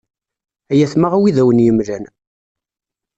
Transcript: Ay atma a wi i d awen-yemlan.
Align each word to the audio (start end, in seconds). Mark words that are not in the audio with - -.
Ay 0.71 0.81
atma 0.85 1.07
a 1.15 1.17
wi 1.21 1.27
i 1.29 1.31
d 1.35 1.37
awen-yemlan. 1.41 2.03